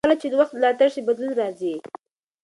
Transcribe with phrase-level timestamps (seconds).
[0.05, 1.75] کله چې نوښت ملاتړ شي، بدلون راځي.